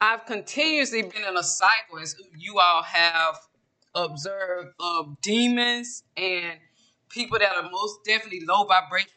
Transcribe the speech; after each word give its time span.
I've 0.00 0.26
continuously 0.26 1.02
been 1.02 1.24
in 1.28 1.36
a 1.36 1.42
cycle, 1.42 1.98
as 2.00 2.14
you 2.36 2.60
all 2.60 2.84
have 2.84 3.36
observed, 3.96 4.68
of 4.78 5.20
demons 5.22 6.04
and 6.16 6.58
people 7.08 7.38
that 7.38 7.56
are 7.56 7.68
most 7.68 8.04
definitely 8.04 8.42
low 8.46 8.64
vibrational 8.64 9.14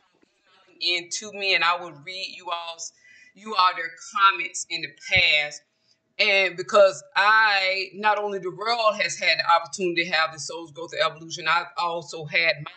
into 0.80 1.32
me, 1.34 1.54
and 1.54 1.64
I 1.64 1.84
would 1.84 1.94
read 2.04 2.34
you 2.36 2.50
all's 2.50 2.92
you 3.36 3.54
all 3.54 3.72
their 3.76 3.92
comments 4.14 4.66
in 4.70 4.82
the 4.82 4.90
past. 5.12 5.62
And 6.18 6.58
because 6.58 7.04
I, 7.16 7.90
not 7.94 8.18
only 8.18 8.40
the 8.40 8.52
world 8.52 8.96
has 9.00 9.18
had 9.18 9.38
the 9.40 9.50
opportunity 9.50 10.06
to 10.06 10.12
have 10.12 10.34
the 10.34 10.40
Souls 10.40 10.72
go 10.72 10.88
Growth 10.88 10.94
Evolution, 11.00 11.48
I've 11.48 11.68
also 11.78 12.26
had 12.26 12.56
mine 12.58 12.74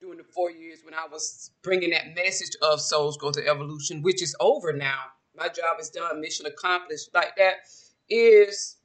during 0.00 0.18
the 0.18 0.24
four 0.24 0.50
years 0.50 0.80
when 0.84 0.94
I 0.94 1.06
was 1.10 1.50
bringing 1.62 1.90
that 1.90 2.14
message 2.14 2.56
of 2.60 2.80
Souls 2.80 3.16
go 3.16 3.30
Growth 3.30 3.46
Evolution, 3.46 4.02
which 4.02 4.20
is 4.20 4.36
over 4.40 4.72
now. 4.72 5.00
My 5.36 5.48
job 5.48 5.80
is 5.80 5.90
done, 5.90 6.20
mission 6.20 6.46
accomplished. 6.46 7.10
Like 7.12 7.36
that 7.36 7.54
is 8.08 8.76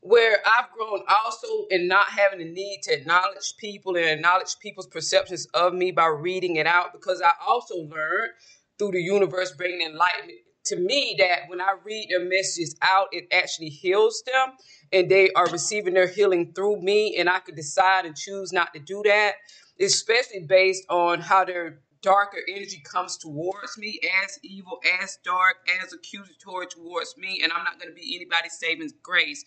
where 0.00 0.38
I've 0.44 0.70
grown 0.70 1.00
also 1.08 1.66
in 1.70 1.88
not 1.88 2.08
having 2.08 2.38
the 2.38 2.52
need 2.52 2.80
to 2.84 2.92
acknowledge 2.92 3.54
people 3.58 3.96
and 3.96 4.04
acknowledge 4.04 4.58
people's 4.60 4.86
perceptions 4.86 5.46
of 5.54 5.72
me 5.72 5.92
by 5.92 6.06
reading 6.06 6.56
it 6.56 6.66
out 6.66 6.92
because 6.92 7.22
I 7.22 7.30
also 7.46 7.76
learned 7.76 8.32
through 8.78 8.92
the 8.92 9.00
universe 9.00 9.52
bringing 9.52 9.80
enlightenment 9.80 10.38
to 10.66 10.76
me 10.76 11.16
that 11.18 11.48
when 11.48 11.60
I 11.60 11.74
read 11.84 12.08
their 12.10 12.24
messages 12.24 12.76
out, 12.82 13.08
it 13.12 13.28
actually 13.32 13.68
heals 13.68 14.22
them 14.26 14.56
and 14.92 15.10
they 15.10 15.30
are 15.32 15.48
receiving 15.50 15.94
their 15.94 16.08
healing 16.08 16.52
through 16.54 16.80
me. 16.80 17.16
And 17.18 17.28
I 17.28 17.40
could 17.40 17.56
decide 17.56 18.04
and 18.04 18.16
choose 18.16 18.52
not 18.52 18.72
to 18.74 18.80
do 18.80 19.02
that, 19.04 19.34
especially 19.80 20.44
based 20.46 20.84
on 20.88 21.20
how 21.20 21.44
their 21.44 21.80
darker 22.04 22.38
energy 22.54 22.82
comes 22.84 23.16
towards 23.16 23.78
me 23.78 23.98
as 24.22 24.38
evil, 24.42 24.78
as 25.02 25.18
dark, 25.24 25.56
as 25.82 25.94
accusatory 25.94 26.66
towards 26.66 27.16
me. 27.16 27.40
And 27.42 27.50
I'm 27.50 27.64
not 27.64 27.80
going 27.80 27.88
to 27.88 27.94
be 27.94 28.14
anybody's 28.14 28.58
saving 28.58 28.90
grace. 29.02 29.44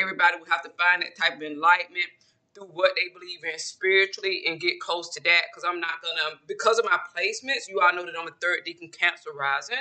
Everybody 0.00 0.38
will 0.38 0.46
have 0.46 0.62
to 0.62 0.70
find 0.78 1.02
that 1.02 1.16
type 1.16 1.36
of 1.36 1.42
enlightenment 1.42 2.06
through 2.54 2.68
what 2.68 2.92
they 2.94 3.12
believe 3.12 3.40
in 3.52 3.58
spiritually 3.58 4.44
and 4.46 4.60
get 4.60 4.80
close 4.80 5.10
to 5.14 5.22
that 5.24 5.42
because 5.50 5.68
I'm 5.68 5.80
not 5.80 6.00
gonna 6.02 6.38
because 6.48 6.78
of 6.78 6.86
my 6.86 6.98
placements, 7.14 7.68
you 7.68 7.80
all 7.82 7.92
know 7.92 8.06
that 8.06 8.14
I'm 8.18 8.26
a 8.26 8.30
third 8.40 8.60
decan 8.66 8.96
cancer 8.96 9.30
rising. 9.38 9.76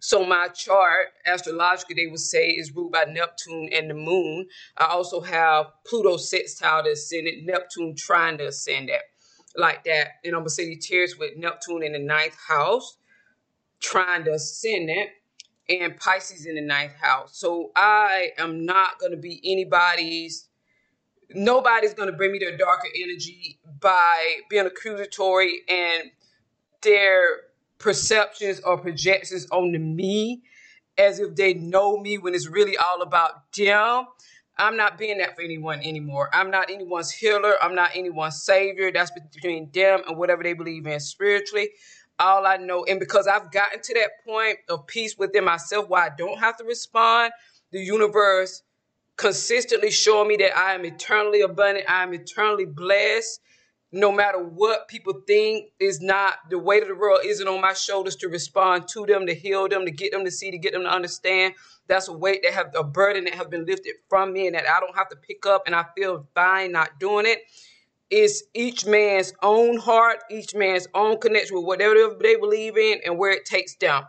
So 0.00 0.24
my 0.24 0.48
chart, 0.48 1.08
astrologically, 1.26 1.94
they 1.94 2.10
would 2.10 2.20
say 2.20 2.48
is 2.48 2.74
ruled 2.74 2.92
by 2.92 3.04
Neptune 3.04 3.68
and 3.72 3.88
the 3.88 3.94
moon. 3.94 4.46
I 4.78 4.86
also 4.86 5.20
have 5.20 5.66
Pluto 5.86 6.16
sextile 6.16 6.84
to 6.84 6.92
ascendant, 6.92 7.44
Neptune 7.44 7.94
trine 7.96 8.38
to 8.38 8.48
ascendant, 8.48 9.02
like 9.56 9.84
that. 9.84 10.08
And 10.24 10.34
I'm 10.34 10.44
gonna 10.44 10.76
tears 10.76 11.18
with 11.18 11.36
Neptune 11.36 11.82
in 11.82 11.92
the 11.92 11.98
ninth 11.98 12.36
house, 12.36 12.96
trine 13.80 14.24
to 14.24 14.32
ascendant, 14.34 15.10
and 15.68 15.96
Pisces 15.98 16.46
in 16.46 16.56
the 16.56 16.60
ninth 16.62 16.94
house. 17.00 17.38
So 17.38 17.70
I 17.76 18.30
am 18.38 18.64
not 18.66 18.98
gonna 18.98 19.16
be 19.16 19.40
anybody's 19.44 20.50
nobody's 21.34 21.94
going 21.94 22.10
to 22.10 22.16
bring 22.16 22.32
me 22.32 22.38
their 22.38 22.56
darker 22.56 22.88
energy 23.02 23.58
by 23.80 24.38
being 24.48 24.66
accusatory 24.66 25.60
and 25.68 26.10
their 26.82 27.22
perceptions 27.78 28.60
or 28.60 28.78
projections 28.78 29.46
onto 29.50 29.78
me 29.78 30.42
as 30.98 31.18
if 31.18 31.34
they 31.34 31.54
know 31.54 31.96
me 31.96 32.18
when 32.18 32.34
it's 32.34 32.48
really 32.48 32.76
all 32.76 33.02
about 33.02 33.52
them. 33.52 34.06
I'm 34.60 34.76
not 34.76 34.98
being 34.98 35.18
that 35.18 35.36
for 35.36 35.42
anyone 35.42 35.80
anymore. 35.80 36.30
I'm 36.34 36.50
not 36.52 36.70
anyone's 36.70 37.12
healer. 37.12 37.56
I'm 37.62 37.74
not 37.74 37.92
anyone's 37.96 38.44
savior. 38.44 38.92
That's 38.92 39.12
between 39.12 39.70
them 39.74 40.02
and 40.08 40.18
whatever 40.18 40.44
they 40.44 40.54
believe 40.54 40.86
in 40.86 41.00
spiritually. 41.00 41.70
All 42.20 42.46
I 42.46 42.58
know, 42.58 42.84
and 42.84 43.00
because 43.00 43.26
I've 43.28 43.52
gotten 43.52 43.82
to 43.82 43.94
that 43.94 44.10
point 44.26 44.58
of 44.70 44.86
peace 44.86 45.16
within 45.18 45.44
myself 45.44 45.88
where 45.90 46.04
I 46.04 46.10
don't 46.16 46.38
have 46.40 46.58
to 46.58 46.64
respond, 46.64 47.32
the 47.72 47.80
universe 47.80 48.62
consistently 49.16 49.92
showing 49.92 50.28
me 50.28 50.36
that 50.38 50.56
I 50.56 50.74
am 50.74 50.84
eternally 50.86 51.42
abundant, 51.42 51.86
I 51.90 52.04
am 52.04 52.14
eternally 52.14 52.66
blessed. 52.66 53.40
No 53.92 54.12
matter 54.12 54.38
what 54.38 54.86
people 54.86 55.22
think 55.26 55.72
is 55.80 56.00
not 56.00 56.48
the 56.48 56.58
weight 56.58 56.82
of 56.82 56.88
the 56.88 56.94
world 56.94 57.20
isn't 57.24 57.48
on 57.48 57.60
my 57.60 57.72
shoulders 57.72 58.14
to 58.16 58.28
respond 58.28 58.86
to 58.88 59.04
them, 59.04 59.26
to 59.26 59.34
heal 59.34 59.68
them, 59.68 59.84
to 59.84 59.90
get 59.90 60.12
them 60.12 60.24
to 60.24 60.30
see, 60.30 60.52
to 60.52 60.58
get 60.58 60.72
them 60.72 60.82
to 60.82 60.88
understand. 60.88 61.54
That's 61.88 62.06
a 62.06 62.12
weight 62.12 62.42
that 62.44 62.52
have 62.52 62.72
a 62.76 62.84
burden 62.84 63.24
that 63.24 63.34
have 63.34 63.50
been 63.50 63.66
lifted 63.66 63.94
from 64.08 64.32
me 64.32 64.46
and 64.46 64.54
that 64.54 64.68
I 64.68 64.78
don't 64.78 64.96
have 64.96 65.08
to 65.08 65.16
pick 65.16 65.44
up 65.44 65.64
and 65.66 65.74
I 65.74 65.86
feel 65.96 66.28
fine 66.36 66.70
not 66.70 67.00
doing 67.00 67.26
it. 67.26 67.40
It's 68.10 68.44
each 68.54 68.86
man's 68.86 69.32
own 69.42 69.76
heart, 69.78 70.18
each 70.30 70.54
man's 70.54 70.86
own 70.94 71.18
connection 71.18 71.56
with 71.56 71.64
whatever 71.64 72.16
they 72.20 72.36
believe 72.36 72.76
in 72.76 73.00
and 73.04 73.18
where 73.18 73.32
it 73.32 73.44
takes 73.44 73.74
them. 73.76 74.04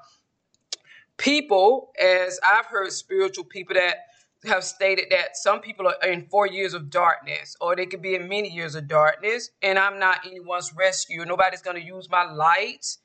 People, 1.18 1.92
as 2.00 2.40
I've 2.44 2.66
heard 2.66 2.92
spiritual 2.92 3.46
people 3.46 3.76
that 3.76 3.98
have 4.46 4.64
stated 4.64 5.06
that 5.12 5.38
some 5.38 5.62
people 5.62 5.88
are 5.88 6.10
in 6.10 6.26
four 6.28 6.48
years 6.48 6.74
of 6.74 6.90
darkness, 6.90 7.56
or 7.62 7.76
they 7.76 7.86
could 7.86 8.02
be 8.02 8.16
in 8.16 8.28
many 8.28 8.50
years 8.50 8.76
of 8.76 8.88
darkness, 8.88 9.52
and 9.62 9.78
I'm 9.78 10.00
not 10.00 10.26
anyone's 10.26 10.74
rescue. 10.74 11.24
Nobody's 11.26 11.62
going 11.62 11.80
to 11.80 11.86
use 11.86 12.10
my 12.10 12.32
light, 12.32 12.98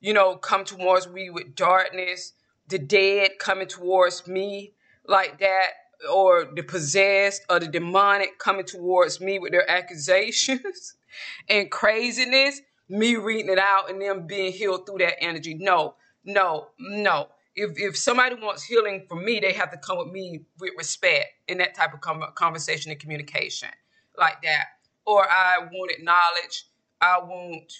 you 0.00 0.12
know, 0.12 0.36
come 0.36 0.64
towards 0.64 1.08
me 1.08 1.30
with 1.30 1.56
darkness, 1.56 2.32
the 2.68 2.78
dead 2.78 3.32
coming 3.38 3.66
towards 3.66 4.28
me 4.28 4.74
like 5.06 5.40
that, 5.40 5.70
or 6.12 6.46
the 6.54 6.62
possessed 6.62 7.42
or 7.50 7.58
the 7.58 7.66
demonic 7.66 8.38
coming 8.38 8.64
towards 8.64 9.20
me 9.20 9.38
with 9.38 9.50
their 9.50 9.68
accusations 9.68 10.94
and 11.48 11.70
craziness, 11.70 12.60
me 12.88 13.16
reading 13.16 13.50
it 13.50 13.58
out 13.58 13.90
and 13.90 14.00
them 14.00 14.26
being 14.26 14.52
healed 14.52 14.86
through 14.86 14.98
that 14.98 15.20
energy. 15.20 15.54
No, 15.54 15.96
no, 16.24 16.68
no 16.78 17.28
if 17.56 17.78
if 17.78 17.96
somebody 17.96 18.36
wants 18.36 18.62
healing 18.62 19.06
from 19.08 19.24
me, 19.24 19.40
they 19.40 19.52
have 19.54 19.70
to 19.72 19.78
come 19.78 19.98
with 19.98 20.08
me 20.08 20.42
with 20.60 20.72
respect 20.76 21.26
in 21.48 21.58
that 21.58 21.74
type 21.74 21.92
of 21.94 22.00
conversation 22.34 22.90
and 22.90 23.00
communication 23.00 23.70
like 24.18 24.42
that. 24.42 24.66
Or 25.06 25.26
I 25.28 25.66
wanted 25.72 26.04
knowledge. 26.04 26.66
I 27.00 27.18
want 27.18 27.72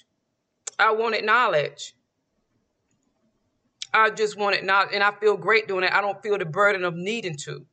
I 0.78 0.92
wanted 0.92 1.24
knowledge. 1.24 1.94
I 3.92 4.10
just 4.10 4.36
wanted 4.36 4.64
knowledge, 4.64 4.90
and 4.92 5.02
I 5.02 5.12
feel 5.12 5.36
great 5.36 5.68
doing 5.68 5.84
it. 5.84 5.92
I 5.92 6.00
don't 6.00 6.22
feel 6.22 6.38
the 6.38 6.44
burden 6.44 6.84
of 6.84 6.94
needing 6.94 7.36
to. 7.44 7.64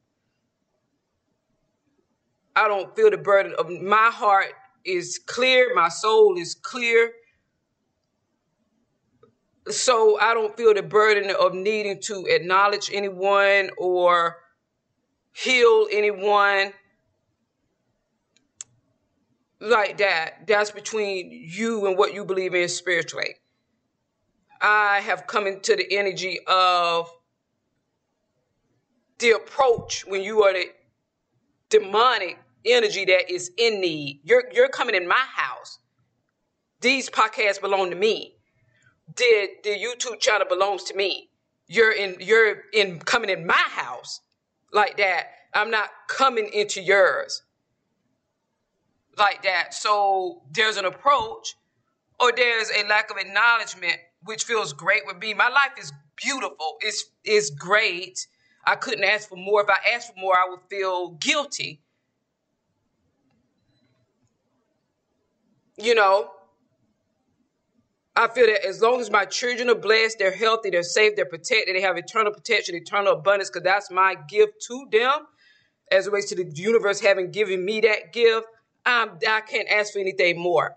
I 2.56 2.68
don't 2.68 2.96
feel 2.96 3.10
the 3.10 3.18
burden 3.18 3.56
of 3.58 3.70
my 3.70 4.10
heart 4.12 4.54
is 4.86 5.20
clear, 5.26 5.74
my 5.74 5.90
soul 5.90 6.38
is 6.38 6.54
clear 6.54 7.12
so 9.70 10.20
I 10.20 10.34
don't 10.34 10.56
feel 10.58 10.74
the 10.74 10.84
burden 10.84 11.34
of 11.40 11.54
needing 11.54 12.00
to 12.04 12.26
acknowledge 12.28 12.90
anyone 12.92 13.70
or 13.78 14.38
heal 15.34 15.88
anyone 15.92 16.74
like 19.60 19.98
that. 19.98 20.46
That's 20.48 20.72
between 20.72 21.32
you 21.32 21.88
and 21.88 21.98
what 21.98 22.14
you 22.14 22.26
believe 22.26 22.54
in 22.54 22.68
spiritually. 22.68 23.36
I 24.62 25.00
have 25.02 25.28
come 25.28 25.48
into 25.48 25.76
the 25.76 25.98
energy 25.98 26.40
of 26.48 27.10
the 29.20 29.32
approach 29.32 30.06
when 30.06 30.22
you 30.22 30.44
are 30.44 30.54
the 30.54 30.66
demonic 31.70 32.38
energy 32.66 33.06
that 33.06 33.32
is 33.32 33.52
in 33.58 33.80
need. 33.82 34.22
You're 34.24 34.44
you're 34.54 34.70
coming 34.70 34.96
in 34.96 35.08
my 35.08 35.16
house. 35.16 35.80
These 36.82 37.10
podcasts 37.10 37.62
belong 37.62 37.90
to 37.90 37.96
me 37.96 38.36
did 39.16 39.50
the 39.64 39.72
YouTube 39.72 40.20
channel 40.20 40.48
belongs 40.48 40.84
to 40.86 40.96
me. 40.96 41.30
You're 41.68 41.92
in 41.92 42.18
you're 42.20 42.64
in 42.74 43.00
coming 43.00 43.30
in 43.30 43.46
my 43.46 43.54
house 43.54 44.22
like 44.72 44.98
that. 44.98 45.28
I'm 45.54 45.72
not 45.72 45.90
coming 46.08 46.50
into 46.54 46.82
yours 46.82 47.44
like 49.18 49.44
that. 49.44 49.74
So 49.74 50.42
there's 50.52 50.78
an 50.78 50.86
approach 50.86 51.56
or 52.20 52.32
there's 52.36 52.70
a 52.72 52.88
lack 52.88 53.12
of 53.12 53.18
acknowledgement 53.18 53.98
which 54.24 54.44
feels 54.44 54.74
great 54.74 55.04
with 55.06 55.18
me. 55.18 55.34
My 55.34 55.50
life 55.50 55.72
is 55.80 55.92
beautiful. 56.16 56.78
It's 56.82 57.06
it's 57.24 57.50
great. 57.50 58.28
I 58.66 58.76
couldn't 58.76 59.04
ask 59.04 59.28
for 59.30 59.36
more. 59.36 59.62
If 59.62 59.70
I 59.70 59.94
asked 59.94 60.14
for 60.14 60.20
more, 60.20 60.36
I 60.36 60.50
would 60.50 60.62
feel 60.70 61.12
guilty. 61.12 61.82
You 65.78 65.96
know, 65.96 66.30
I 68.16 68.28
feel 68.28 68.46
that 68.46 68.66
as 68.66 68.82
long 68.82 69.02
as 69.02 69.10
my 69.10 69.26
children 69.26 69.70
are 69.70 69.76
blessed, 69.76 70.20
they're 70.20 70.36
healthy, 70.36 70.70
they're 70.70 70.84
safe, 70.84 71.16
they're 71.16 71.26
protected, 71.26 71.76
they 71.76 71.82
have 71.82 71.98
eternal 71.98 72.32
protection, 72.32 72.76
eternal 72.76 73.14
abundance, 73.14 73.50
because 73.50 73.64
that's 73.64 73.90
my 73.90 74.16
gift 74.30 74.62
to 74.68 74.88
them. 74.92 75.26
As 75.92 76.06
it 76.06 76.12
relates 76.12 76.30
to 76.30 76.36
the 76.36 76.50
universe 76.54 77.00
having 77.00 77.32
given 77.32 77.66
me 77.66 77.82
that 77.82 78.14
gift, 78.14 78.46
I'm, 78.86 79.18
I 79.28 79.42
can't 79.42 79.68
ask 79.68 79.94
for 79.94 80.00
anything 80.00 80.40
more. 80.40 80.76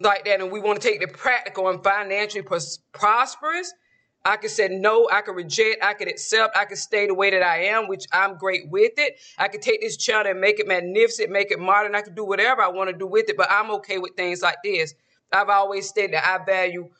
Like 0.00 0.24
that, 0.24 0.40
and 0.40 0.50
we 0.50 0.60
want 0.60 0.80
to 0.80 0.88
take 0.88 1.00
the 1.00 1.06
practical 1.06 1.68
and 1.68 1.82
financially 1.84 2.42
pros- 2.42 2.78
prosperous. 2.92 3.72
I 4.24 4.36
can 4.36 4.50
say 4.50 4.68
no, 4.68 5.08
I 5.10 5.22
can 5.22 5.34
reject, 5.34 5.82
I 5.84 5.94
can 5.94 6.08
accept, 6.08 6.56
I 6.56 6.64
can 6.64 6.76
stay 6.76 7.06
the 7.06 7.14
way 7.14 7.30
that 7.30 7.42
I 7.42 7.64
am, 7.66 7.86
which 7.86 8.06
I'm 8.12 8.36
great 8.36 8.68
with 8.68 8.92
it. 8.98 9.18
I 9.38 9.48
can 9.48 9.60
take 9.60 9.80
this 9.80 9.96
child 9.96 10.26
and 10.26 10.40
make 10.40 10.58
it 10.58 10.66
magnificent, 10.66 11.30
make 11.30 11.50
it 11.50 11.58
modern. 11.58 11.94
I 11.94 12.02
can 12.02 12.14
do 12.14 12.24
whatever 12.24 12.60
I 12.60 12.68
want 12.68 12.90
to 12.90 12.96
do 12.96 13.06
with 13.06 13.28
it, 13.30 13.36
but 13.36 13.50
I'm 13.50 13.70
okay 13.72 13.98
with 13.98 14.12
things 14.16 14.42
like 14.42 14.56
this. 14.64 14.94
I've 15.32 15.48
always 15.48 15.88
stated 15.88 16.14
that 16.14 16.26
I 16.26 16.44
value 16.44 16.90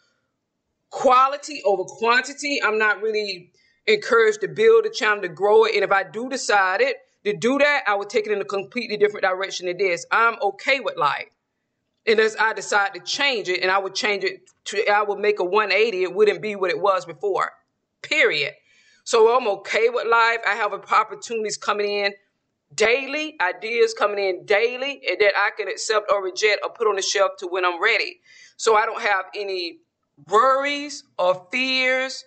quality 0.90 1.62
over 1.64 1.84
quantity. 1.84 2.60
I'm 2.62 2.78
not 2.78 3.02
really 3.02 3.52
encouraged 3.86 4.40
to 4.42 4.48
build 4.48 4.86
a 4.86 4.90
channel 4.90 5.22
to 5.22 5.28
grow 5.28 5.64
it. 5.64 5.74
And 5.74 5.84
if 5.84 5.90
I 5.90 6.04
do 6.04 6.28
decide 6.28 6.80
it 6.80 6.96
to 7.24 7.36
do 7.36 7.58
that, 7.58 7.84
I 7.86 7.94
would 7.94 8.10
take 8.10 8.26
it 8.26 8.32
in 8.32 8.40
a 8.40 8.44
completely 8.44 8.96
different 8.96 9.24
direction 9.24 9.66
than 9.66 9.78
this. 9.78 10.06
I'm 10.10 10.36
okay 10.42 10.80
with 10.80 10.96
life. 10.96 11.30
Unless 12.06 12.36
I 12.36 12.54
decide 12.54 12.94
to 12.94 13.00
change 13.00 13.48
it 13.48 13.60
and 13.62 13.70
I 13.70 13.78
would 13.78 13.94
change 13.94 14.24
it 14.24 14.48
to, 14.66 14.88
I 14.88 15.02
would 15.02 15.18
make 15.18 15.38
a 15.38 15.44
180. 15.44 16.02
It 16.02 16.14
wouldn't 16.14 16.40
be 16.40 16.56
what 16.56 16.70
it 16.70 16.80
was 16.80 17.04
before. 17.04 17.52
Period. 18.02 18.54
So 19.04 19.36
I'm 19.36 19.46
okay 19.48 19.88
with 19.90 20.06
life. 20.06 20.38
I 20.46 20.54
have 20.54 20.72
opportunities 20.72 21.56
coming 21.56 21.90
in 21.90 22.14
daily, 22.74 23.36
ideas 23.40 23.94
coming 23.94 24.24
in 24.24 24.44
daily, 24.46 25.02
and 25.08 25.18
that 25.20 25.32
I 25.36 25.50
can 25.56 25.68
accept 25.68 26.10
or 26.10 26.22
reject 26.22 26.60
or 26.62 26.70
put 26.70 26.86
on 26.86 26.96
the 26.96 27.02
shelf 27.02 27.32
to 27.38 27.46
when 27.46 27.64
I'm 27.64 27.82
ready. 27.82 28.20
So 28.56 28.76
I 28.76 28.86
don't 28.86 29.02
have 29.02 29.26
any 29.34 29.80
worries 30.28 31.04
or 31.18 31.46
fears. 31.50 32.24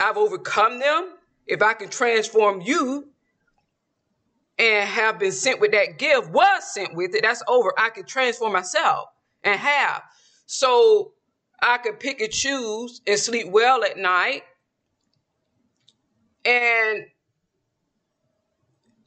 I've 0.00 0.16
overcome 0.16 0.78
them. 0.78 1.14
If 1.46 1.62
I 1.62 1.74
can 1.74 1.88
transform 1.88 2.60
you 2.60 3.08
and 4.58 4.88
have 4.88 5.18
been 5.18 5.32
sent 5.32 5.60
with 5.60 5.72
that 5.72 5.98
gift, 5.98 6.30
was 6.30 6.74
sent 6.74 6.94
with 6.94 7.14
it, 7.14 7.22
that's 7.22 7.42
over. 7.48 7.72
I 7.78 7.90
can 7.90 8.04
transform 8.04 8.52
myself 8.52 9.08
and 9.42 9.58
have. 9.58 10.02
So 10.46 11.12
I 11.60 11.78
can 11.78 11.94
pick 11.94 12.20
and 12.20 12.30
choose 12.30 13.00
and 13.06 13.18
sleep 13.18 13.48
well 13.48 13.82
at 13.82 13.96
night 13.96 14.42
and 16.44 17.04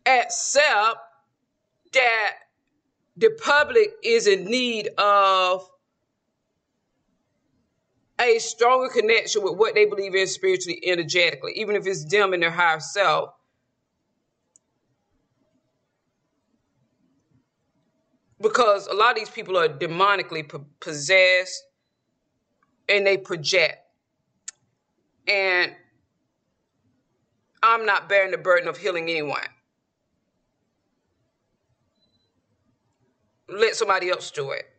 accept 0.06 0.98
that 1.94 2.33
the 3.18 3.30
public 3.44 3.92
is 4.03 4.27
in 4.27 4.45
need 4.45 4.89
of 4.98 5.69
a 8.19 8.39
stronger 8.39 8.89
connection 8.89 9.44
with 9.44 9.57
what 9.57 9.74
they 9.74 9.86
believe 9.86 10.15
in 10.15 10.27
spiritually, 10.27 10.80
energetically, 10.83 11.53
even 11.56 11.75
if 11.75 11.86
it's 11.88 12.06
them 12.06 12.33
in 12.33 12.39
their 12.39 12.51
higher 12.51 12.80
self. 12.80 13.31
Because 18.39 18.88
a 18.88 18.94
lot 18.94 19.12
of 19.12 19.18
these 19.18 19.30
people 19.30 19.57
are 19.57 19.68
demonically 19.68 20.48
possessed 20.80 21.63
and 22.89 23.06
they 23.06 23.18
project. 23.18 23.77
And 25.27 25.75
I'm 27.62 27.86
not 27.86 28.09
bearing 28.09 28.31
the 28.31 28.38
burden 28.38 28.68
of 28.68 28.77
healing 28.77 29.09
anyone. 29.09 29.48
Let 33.51 33.75
somebody 33.75 34.09
else 34.09 34.31
do 34.31 34.51
it. 34.51 34.71